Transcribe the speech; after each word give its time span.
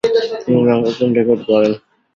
তিনি 0.43 0.59
নতুন 0.79 1.09
রেকর্ড 1.17 1.41
গড়েন। 1.49 1.73